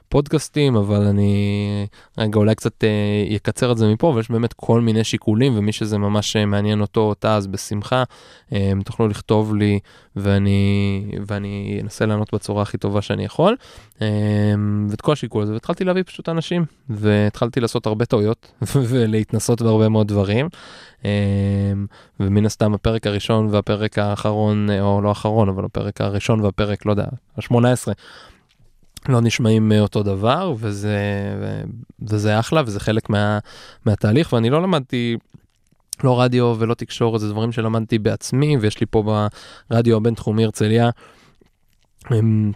[0.08, 1.86] פודקאסטים, אבל אני
[2.18, 5.98] רגע אולי קצת אה, יקצר את זה מפה, ויש באמת כל מיני שיקולים, ומי שזה
[5.98, 8.02] ממש אה, מעניין אותו אותה, אז בשמחה,
[8.52, 9.78] אה, תוכלו לכתוב לי,
[10.16, 13.56] ואני, ואני אנסה לענות בצורה הכי טובה שאני יכול.
[14.98, 18.52] אה, ואת כל השיקול הזה, והתחלתי להביא פשוט אנשים, והתחלתי לעשות הרבה טעויות,
[18.88, 20.48] ולהתנסות בהרבה מאוד דברים.
[21.04, 21.10] אה,
[22.20, 26.90] ומן הסתם הפרק הראשון והפרק האחרון, אה, או לא האחרון, אבל הפרק הראשון והפרק, לא
[26.90, 27.06] יודע,
[27.36, 27.92] ה-18.
[29.08, 30.98] לא נשמעים אה, אותו דבר וזה
[32.02, 33.38] וזה אחלה וזה חלק מה,
[33.86, 35.16] מהתהליך ואני לא למדתי
[36.04, 39.02] לא רדיו ולא תקשורת זה דברים שלמדתי בעצמי ויש לי פה
[39.70, 40.90] ברדיו הבינתחומי הרצליה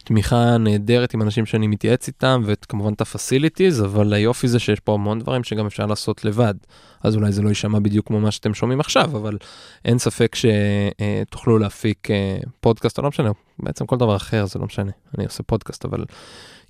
[0.05, 4.95] תמיכה נהדרת עם אנשים שאני מתייעץ איתם, וכמובן את הפסיליטיז, אבל היופי זה שיש פה
[4.95, 6.55] המון דברים שגם אפשר לעשות לבד.
[7.03, 9.39] אז אולי זה לא יישמע בדיוק כמו מה שאתם שומעים עכשיו, אבל
[9.85, 14.65] אין ספק שתוכלו להפיק אה, פודקאסט, או לא משנה, בעצם כל דבר אחר זה לא
[14.65, 16.05] משנה, אני עושה פודקאסט, אבל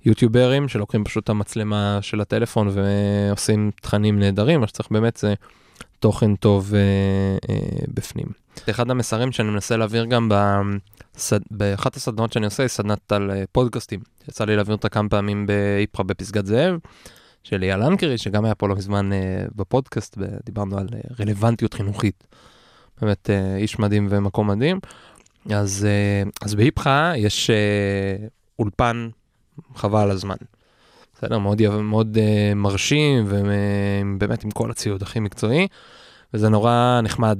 [0.05, 5.33] יוטיוברים שלוקחים פשוט את המצלמה של הטלפון ועושים תכנים נהדרים, מה שצריך באמת זה
[5.99, 6.79] תוכן טוב אה,
[7.49, 8.42] אה, בפנים.
[8.69, 11.39] אחד המסרים שאני מנסה להעביר גם בסד...
[11.51, 13.99] באחת הסדנאות שאני עושה, היא סדנת על אה, פודקאסטים.
[14.29, 16.77] יצא לי להעביר אותה כמה פעמים באיפרה בפסגת זאב,
[17.43, 22.27] של אייל אנקרי, שגם היה פה לא מזמן אה, בפודקאסט, ודיברנו על אה, רלוונטיות חינוכית.
[23.01, 24.79] באמת איש מדהים ומקום מדהים.
[25.49, 25.87] אז,
[26.41, 27.49] אז באיפרה יש
[28.59, 29.09] אולפן
[29.75, 30.35] חבל הזמן.
[31.17, 31.37] בסדר?
[31.37, 32.17] מאוד, מאוד
[32.55, 35.67] מרשים ובאמת עם כל הציוד הכי מקצועי,
[36.33, 37.39] וזה נורא נחמד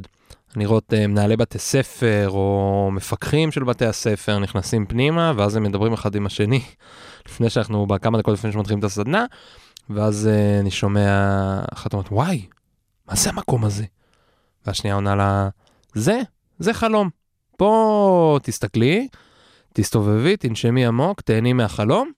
[0.55, 5.93] לראות uh, מנהלי בתי ספר או מפקחים של בתי הספר נכנסים פנימה, ואז הם מדברים
[5.93, 6.61] אחד עם השני,
[7.27, 9.25] לפני שאנחנו, בכמה דקות לפני שמתחילים את הסדנה,
[9.89, 11.09] ואז uh, אני שומע
[11.73, 12.45] אחת אומרת, וואי,
[13.07, 13.85] מה זה המקום הזה?
[14.65, 15.49] והשנייה עונה לה,
[15.93, 16.21] זה,
[16.59, 17.09] זה חלום.
[17.57, 19.07] פה תסתכלי,
[19.73, 22.11] תסתובבי, תנשמי עמוק, תהני מהחלום,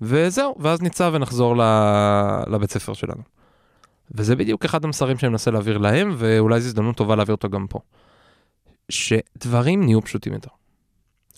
[0.00, 1.56] וזהו, ואז ניצב ונחזור
[2.46, 3.39] לבית ספר שלנו.
[4.10, 7.66] וזה בדיוק אחד המסרים שאני מנסה להעביר להם, ואולי זו הזדמנות טובה להעביר אותו גם
[7.66, 7.78] פה.
[8.88, 10.50] שדברים נהיו פשוטים יותר.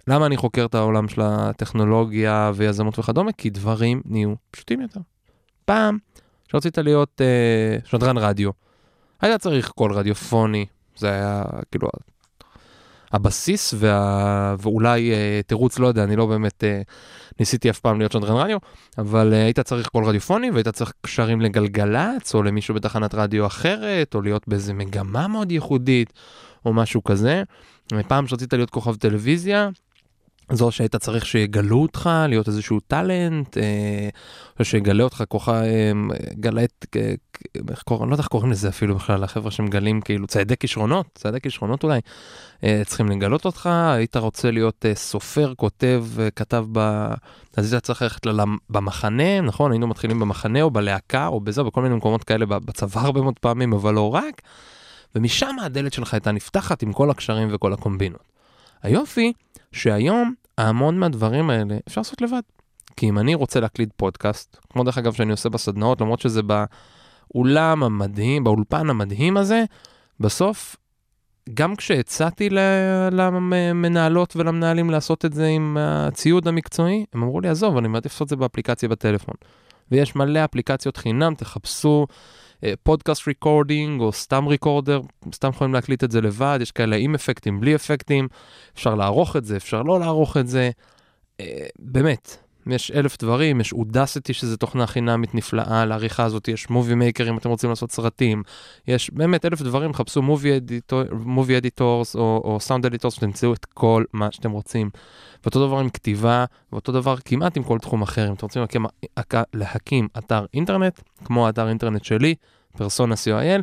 [0.09, 3.33] למה אני חוקר את העולם של הטכנולוגיה ויזמות וכדומה?
[3.33, 5.01] כי דברים נהיו פשוטים יותר.
[5.65, 5.99] פעם,
[6.49, 8.51] כשרצית להיות אה, שדרן רדיו,
[9.21, 11.89] היית צריך קול רדיופוני, זה היה כאילו
[13.13, 14.55] הבסיס וה...
[14.59, 16.83] ואולי אה, תירוץ, לא יודע, אני לא באמת אה,
[17.41, 18.59] ניסיתי אף פעם להיות שדרן רדיו,
[18.99, 24.15] אבל אה, היית צריך קול רדיופוני והיית צריך קשרים לגלגלצ או למישהו בתחנת רדיו אחרת,
[24.15, 26.13] או להיות באיזה מגמה מאוד ייחודית,
[26.65, 27.43] או משהו כזה.
[28.09, 29.69] פעם שרצית להיות כוכב טלוויזיה,
[30.53, 34.09] זו שהיית צריך שיגלו אותך, להיות איזשהו טאלנט, אה,
[34.61, 35.93] או שיגלה אותך כוחה, אה,
[36.33, 37.15] גלט, אה,
[37.71, 41.41] איך קוראים, לא יודע איך קוראים לזה אפילו בכלל, החבר'ה שמגלים כאילו ציידי כישרונות, ציידי
[41.41, 42.01] כישרונות אולי,
[42.65, 46.05] אה, צריכים לגלות אותך, היית רוצה להיות סופר, כותב,
[46.37, 47.07] כתב ב...
[47.57, 48.27] אז היית צריך ללכת.
[48.71, 49.73] במחנה, נכון?
[49.73, 53.73] היינו מתחילים במחנה או בלהקה או בזה, בכל מיני מקומות כאלה בצבא הרבה מאוד פעמים,
[53.73, 54.43] אבל לא רק.
[55.15, 58.33] ומשם הדלת שלך הייתה נפתחת עם כל הקשרים וכל הקומבינות.
[58.83, 59.33] היופי,
[59.73, 62.41] שהיום המון מהדברים האלה אפשר לעשות לבד.
[62.97, 67.83] כי אם אני רוצה להקליד פודקאסט, כמו דרך אגב שאני עושה בסדנאות, למרות שזה באולם
[67.83, 69.65] המדהים, באולפן המדהים הזה,
[70.21, 70.77] בסוף,
[71.55, 72.49] גם כשהצעתי
[73.13, 78.23] למנהלות ולמנהלים לעשות את זה עם הציוד המקצועי, הם אמרו לי, עזוב, אני מעדיף לעשות
[78.23, 79.35] את זה באפליקציה בטלפון.
[79.91, 82.07] ויש מלא אפליקציות חינם, תחפשו
[82.83, 85.01] פודקאסט uh, recording או סתם recorder,
[85.35, 88.29] סתם יכולים להקליט את זה לבד, יש כאלה עם אפקטים, בלי אפקטים,
[88.75, 90.71] אפשר לערוך את זה, אפשר לא לערוך את זה.
[91.43, 91.45] Uh,
[91.79, 97.29] באמת, יש אלף דברים, יש Audacity שזה תוכנה חינמית נפלאה, לעריכה הזאת יש Movie Maker
[97.29, 98.43] אם אתם רוצים לעשות סרטים,
[98.89, 100.23] יש באמת אלף דברים, חפשו
[101.13, 104.91] movie editors או sound editors ותמצאו את כל מה שאתם רוצים.
[105.45, 108.29] ואותו דבר עם כתיבה, ואותו דבר כמעט עם כל תחום אחר.
[108.29, 108.87] אם אתם רוצים להקים,
[109.55, 112.35] להקים אתר אינטרנט, כמו האתר אינטרנט שלי,
[112.77, 113.63] פרסונה co.il,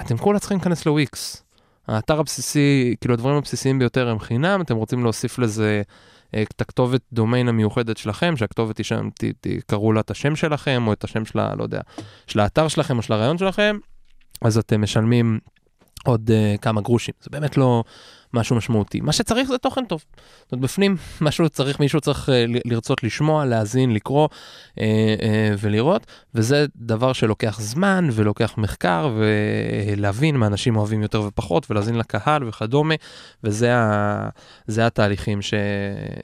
[0.00, 1.44] אתם כולה צריכים להיכנס לוויקס.
[1.88, 5.82] האתר הבסיסי, כאילו הדברים הבסיסיים ביותר הם חינם, אתם רוצים להוסיף לזה
[6.42, 9.08] את הכתובת דומיין המיוחדת שלכם, שהכתובת תשם,
[9.40, 11.54] תקראו לה את השם שלכם, או את השם של ה...
[11.54, 11.80] לא יודע,
[12.26, 13.78] של האתר שלכם או של הרעיון שלכם,
[14.42, 15.38] אז אתם משלמים
[16.04, 17.14] עוד uh, כמה גרושים.
[17.20, 17.84] זה באמת לא,
[18.34, 19.00] משהו משמעותי.
[19.00, 20.04] מה שצריך זה תוכן טוב.
[20.42, 22.32] זאת אומרת, בפנים משהו צריך, מישהו צריך uh,
[22.64, 24.80] לרצות לשמוע, להאזין, לקרוא uh, uh,
[25.58, 32.48] ולראות, וזה דבר שלוקח זמן ולוקח מחקר ולהבין מה אנשים אוהבים יותר ופחות ולהאזין לקהל
[32.48, 32.94] וכדומה,
[33.44, 34.28] וזה ה,
[34.78, 35.54] התהליכים ש,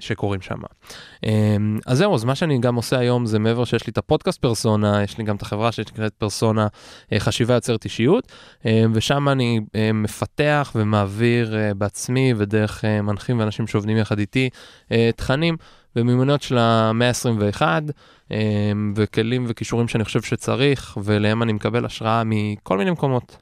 [0.01, 0.59] שקורים שם.
[1.25, 1.29] Um,
[1.87, 5.03] אז זהו, אז מה שאני גם עושה היום זה מעבר שיש לי את הפודקאסט פרסונה,
[5.03, 6.67] יש לי גם את החברה שנקראת פרסונה
[7.19, 9.61] חשיבה יוצרת אישיות, um, ושם אני
[9.95, 14.51] מפתח ומעביר uh, בעצמי ודרך uh, מנחים ואנשים שעובדים יחד איתי
[14.89, 15.57] uh, תכנים
[15.97, 18.33] ומיומנויות של המאה ה-21 uh,
[18.95, 23.37] וכלים וכישורים שאני חושב שצריך ולהם אני מקבל השראה מכל מיני מקומות.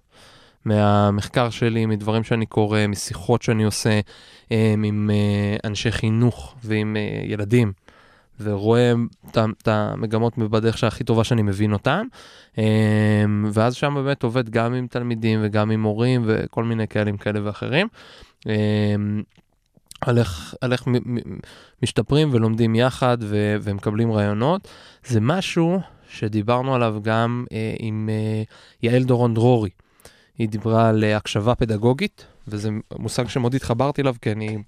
[0.65, 4.01] מהמחקר שלי, מדברים שאני קורא, משיחות שאני עושה
[4.85, 5.11] עם
[5.65, 7.73] אנשי חינוך ועם ילדים.
[8.41, 8.93] ורואה
[9.31, 12.07] את המגמות בדרך שהכי טובה שאני מבין אותן.
[13.53, 17.89] ואז שם באמת עובד גם עם תלמידים וגם עם מורים וכל מיני כאלים כאלה ואחרים.
[18.47, 19.23] אמ,
[20.01, 20.85] על איך, על איך
[21.83, 24.69] משתפרים ולומדים יחד ו, ומקבלים רעיונות.
[25.07, 28.43] זה משהו שדיברנו עליו גם אה, עם אה,
[28.83, 29.71] יעל דורון דרורי.
[30.39, 34.59] היא דיברה על אה, הקשבה פדגוגית, וזה מושג שמאוד התחברתי אליו, כי אני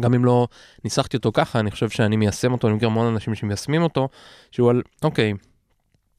[0.00, 0.48] גם אם לא
[0.84, 4.08] ניסחתי אותו ככה, אני חושב שאני מיישם אותו, אני מכיר המון אנשים שמיישמים אותו,
[4.50, 5.34] שהוא על, אוקיי,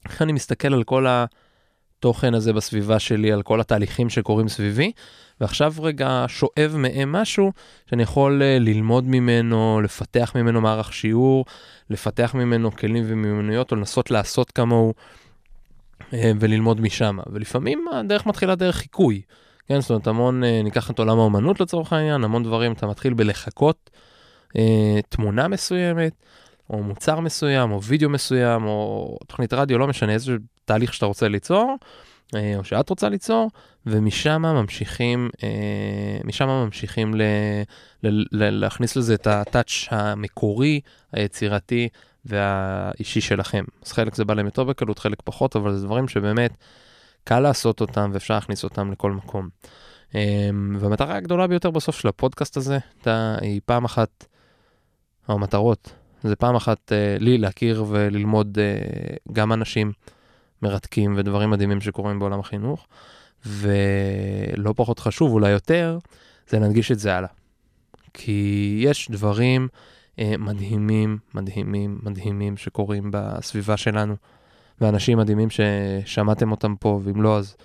[0.06, 1.06] איך אני מסתכל על כל
[2.00, 4.92] התוכן הזה בסביבה שלי, על כל התהליכים שקורים סביבי,
[5.42, 7.52] ועכשיו רגע שואב מהם משהו
[7.90, 11.46] שאני יכול אה, ללמוד ממנו, לפתח ממנו מערך שיעור,
[11.90, 14.94] לפתח ממנו כלים ומיומנויות, או לנסות לעשות כמוהו
[16.14, 17.18] אה, וללמוד משם.
[17.32, 19.22] ולפעמים הדרך מתחילה דרך חיקוי.
[19.68, 23.14] כן, זאת אומרת, המון, אה, ניקח את עולם האומנות לצורך העניין, המון דברים, אתה מתחיל
[23.14, 23.90] בלחכות
[24.58, 26.14] אה, תמונה מסוימת,
[26.70, 30.38] או מוצר מסוים, או וידאו מסוים, או תוכנית רדיו, לא משנה, איזה
[30.70, 31.76] תהליך שאתה רוצה ליצור,
[32.36, 33.52] אה, או שאת רוצה ליצור,
[33.86, 37.22] ומשם ממשיכים, אה, משם ממשיכים ל,
[38.04, 40.80] ל, ל, להכניס לזה את הטאץ' המקורי,
[41.12, 41.90] היצירתי
[42.26, 43.64] והאישי שלכם.
[43.86, 46.52] אז חלק זה בא להם יותר בקלות, חלק פחות, אבל זה דברים שבאמת
[47.24, 49.50] קל לעשות אותם ואפשר להכניס אותם לכל מקום.
[50.16, 52.78] אה, והמטרה הגדולה ביותר בסוף של הפודקאסט הזה,
[53.42, 54.26] היא פעם אחת,
[55.28, 58.58] המטרות, זה פעם אחת לי להכיר וללמוד
[59.34, 59.92] גם אנשים.
[60.62, 62.88] מרתקים ודברים מדהימים שקורים בעולם החינוך.
[63.46, 65.98] ולא פחות חשוב, אולי יותר,
[66.50, 67.30] זה להנגיש את זה הלאה.
[68.14, 69.68] כי יש דברים
[70.20, 74.16] אה, מדהימים, מדהימים, מדהימים שקורים בסביבה שלנו,
[74.82, 77.56] ואנשים מדהימים ששמעתם אותם פה, ואם לא, אז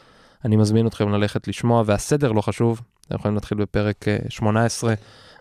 [0.45, 4.95] אני מזמין אתכם ללכת לשמוע, והסדר לא חשוב, אתם יכולים להתחיל בפרק 18.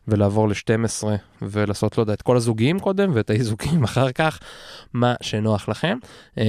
[0.07, 1.03] ולעבור ל-12
[1.41, 4.39] ולעשות, לא יודע, את כל הזוגיים קודם ואת האיזוקים אחר כך,
[4.93, 5.97] מה שנוח לכם.
[6.37, 6.43] אמ,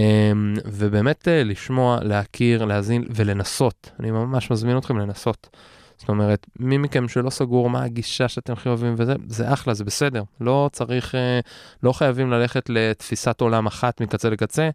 [0.65, 3.91] ובאמת אה, לשמוע, להכיר, להאזין ולנסות.
[4.01, 5.57] אני ממש מזמין אתכם לנסות.
[6.05, 9.85] זאת אומרת, מי מכם שלא סגור מה הגישה שאתם הכי אוהבים וזה, זה אחלה, זה
[9.85, 10.23] בסדר.
[10.41, 11.41] לא צריך, אה,
[11.83, 14.71] לא חייבים ללכת לתפיסת עולם אחת מקצה לקצה.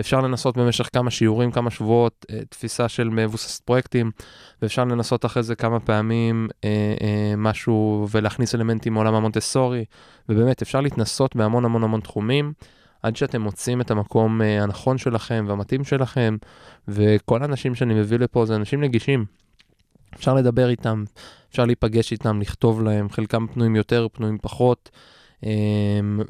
[0.00, 4.10] אפשר לנסות במשך כמה שיעורים, כמה שבועות, אה, תפיסה של מבוססת פרויקטים,
[4.62, 6.68] ואפשר לנסות אחרי זה כמה פעמים אה,
[7.00, 9.84] אה, משהו ולהכניס אלמנטים מעולם המונטסורי,
[10.28, 12.52] ובאמת אפשר להתנסות בהמון המון המון תחומים.
[13.02, 16.36] עד שאתם מוצאים את המקום אה, הנכון שלכם והמתאים שלכם,
[16.88, 19.24] וכל האנשים שאני מביא לפה זה אנשים נגישים.
[20.20, 21.04] אפשר לדבר איתם,
[21.50, 24.90] אפשר להיפגש איתם, לכתוב להם, חלקם פנויים יותר, פנויים פחות,
[25.46, 25.50] אה,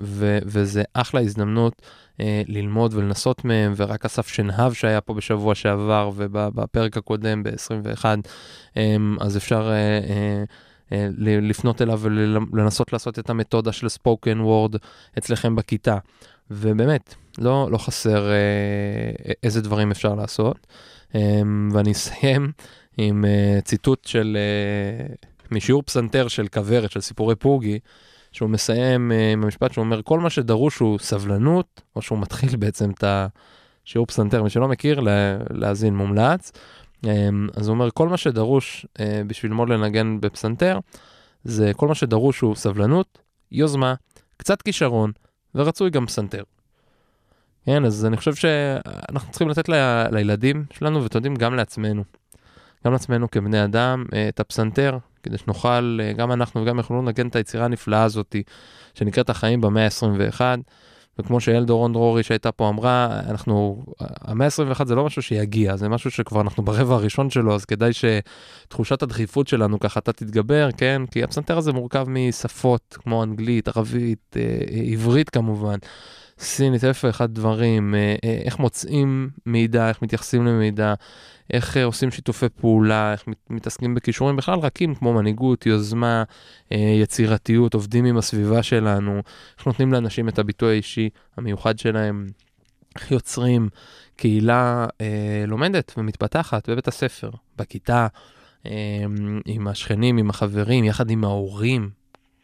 [0.01, 1.83] ו- וזה אחלה הזדמנות
[2.21, 8.05] אה, ללמוד ולנסות מהם, ורק אסף שנהב שהיה פה בשבוע שעבר ובפרק הקודם ב-21,
[8.77, 10.45] אה, אז אפשר אה,
[11.21, 12.01] לפנות אליו
[12.53, 14.77] ולנסות לעשות את המתודה של ספוקן וורד
[15.19, 15.99] אצלכם בכיתה.
[16.51, 18.31] ובאמת, לא, לא חסר
[19.43, 20.67] איזה דברים אפשר לעשות.
[21.73, 22.53] ואני אסיים
[23.03, 23.25] עם
[23.65, 24.37] ציטוט של,
[25.51, 27.79] משיעור פסנתר של כוורת, של סיפורי פוגי,
[28.33, 32.57] שהוא מסיים uh, עם המשפט שהוא אומר, כל מה שדרוש הוא סבלנות, או שהוא מתחיל
[32.63, 35.01] בעצם את השיעור פסנתר, מי שלא מכיר,
[35.51, 36.53] להאזין מומלץ.
[37.05, 37.09] Um,
[37.57, 40.79] אז הוא אומר, כל מה שדרוש uh, בשביל ללמוד לנגן בפסנתר,
[41.45, 43.19] זה כל מה שדרוש הוא סבלנות,
[43.53, 43.95] יוזמה,
[44.37, 45.13] קצת כישרון,
[45.55, 46.43] ורצוי גם פסנתר.
[47.67, 49.75] כן, אז אני חושב שאנחנו צריכים לתת ל...
[50.13, 52.05] לילדים שלנו, ואתם יודעים, גם לעצמנו.
[52.87, 57.29] גם לעצמנו כבני אדם, uh, את הפסנתר, כדי שנוכל, אה, גם אנחנו וגם יכולנו לנגן
[57.29, 58.37] את היצירה הנפלאה הזאת,
[58.95, 60.41] שנקראת החיים במאה ה-21.
[61.19, 65.89] וכמו שאל דורון דרורי שהייתה פה אמרה, אנחנו, המאה ה-21 זה לא משהו שיגיע, זה
[65.89, 71.03] משהו שכבר אנחנו ברבע הראשון שלו, אז כדאי שתחושת הדחיפות שלנו ככה אתה תתגבר, כן?
[71.11, 75.79] כי הפסנתר הזה מורכב משפות כמו אנגלית, ערבית, אה, אה, עברית כמובן.
[76.41, 77.95] סינית, אלף ואחד דברים,
[78.45, 80.95] איך מוצאים מידע, איך מתייחסים למידע,
[81.53, 86.23] איך אה, עושים שיתופי פעולה, איך מתעסקים בכישורים בכלל רכים כמו מנהיגות, יוזמה,
[86.73, 89.23] אה, יצירתיות, עובדים עם הסביבה שלנו,
[89.59, 92.27] איך נותנים לאנשים את הביטוי האישי המיוחד שלהם,
[92.97, 93.69] איך יוצרים
[94.17, 98.07] קהילה אה, לומדת ומתפתחת בבית הספר, בכיתה,
[98.67, 99.05] אה,
[99.47, 101.91] עם השכנים, עם החברים, יחד עם ההורים,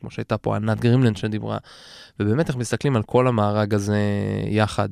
[0.00, 1.58] כמו שהייתה פה ענת גרימלן שדיברה,
[2.20, 3.98] ובאמת איך מסתכלים על כל המארג הזה
[4.46, 4.88] יחד.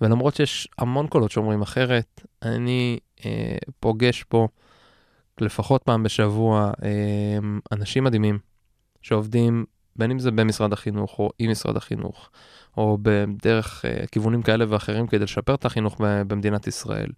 [0.00, 4.48] ולמרות שיש המון קולות שאומרים אחרת, אני אה, פוגש פה
[5.40, 7.38] לפחות פעם בשבוע אה,
[7.72, 8.38] אנשים מדהימים
[9.02, 9.64] שעובדים,
[9.96, 12.30] בין אם זה במשרד החינוך או עם משרד החינוך,
[12.76, 17.10] או בדרך אה, כיוונים כאלה ואחרים כדי לשפר את החינוך במדינת ישראל,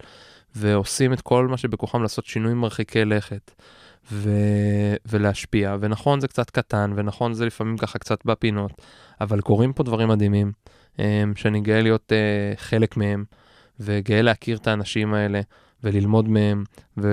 [0.55, 3.51] ועושים את כל מה שבכוחם לעשות שינויים מרחיקי לכת.
[4.11, 8.71] ו- ולהשפיע, ונכון זה קצת קטן, ונכון זה לפעמים ככה קצת בפינות,
[9.21, 10.51] אבל קורים פה דברים מדהימים,
[11.35, 12.11] שאני גאה להיות
[12.55, 13.25] חלק מהם,
[13.79, 15.41] וגאה להכיר את האנשים האלה,
[15.83, 16.63] וללמוד מהם
[16.97, 17.07] ו,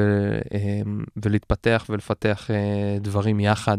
[0.54, 3.78] אמ, ולהתפתח ולפתח אה, דברים יחד.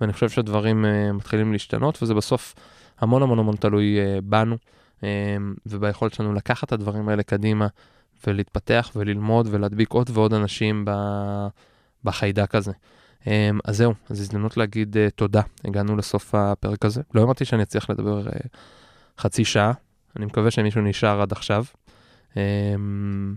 [0.00, 2.54] ואני חושב שהדברים אה, מתחילים להשתנות, וזה בסוף
[2.98, 4.56] המון המון המון תלוי אה, בנו
[5.02, 5.08] אמ,
[5.66, 7.66] וביכולת שלנו לקחת את הדברים האלה קדימה
[8.26, 10.84] ולהתפתח וללמוד ולהדביק עוד ועוד אנשים
[12.04, 12.72] בחיידק הזה.
[13.26, 17.02] אמ, אז זהו, אז הזדמנות להגיד אה, תודה, הגענו לסוף הפרק הזה.
[17.14, 18.32] לא אמרתי שאני אצליח לדבר אה,
[19.18, 19.72] חצי שעה,
[20.16, 21.64] אני מקווה שמישהו נשאר עד עכשיו.
[22.36, 23.34] אמ,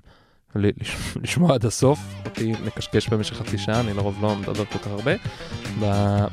[1.24, 5.12] לשמוע עד הסוף, אותי מקשקש במשך חצי שעה, אני לרוב לא מדבר כל כך הרבה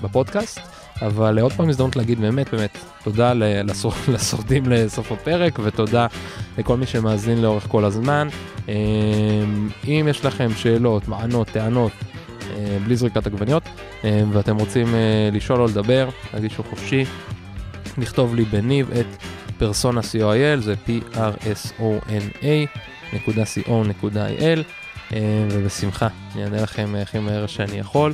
[0.02, 0.60] בפודקאסט,
[1.02, 3.32] אבל עוד פעם הזדמנות להגיד באמת באמת תודה
[4.14, 6.06] לשורדים לסוף הפרק ותודה
[6.58, 8.28] לכל מי שמאזין לאורך כל הזמן.
[8.68, 8.72] אמ,
[9.84, 12.21] אם יש לכם שאלות, מענות, טענות, אה,
[12.84, 13.62] בלי זריקת עגבניות,
[14.04, 17.04] אמ, ואתם רוצים אה, לשאול או לדבר, תגישו חופשי,
[17.98, 19.06] לכתוב לי בניב את
[19.58, 22.68] פרסונה co.il, זה p-r-s-o-n-a.
[23.12, 24.62] www.co.il
[25.12, 28.12] אה, ובשמחה אני אענה לכם הכי מהר שאני יכול.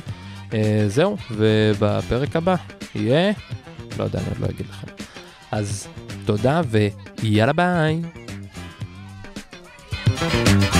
[0.53, 2.55] אה, זהו, ובפרק הבא
[2.95, 3.31] יהיה,
[3.99, 4.87] לא יודע, אני לא אגיד לכם.
[5.51, 5.87] אז
[6.25, 8.01] תודה ויאללה ביי.
[10.19, 10.78] thank you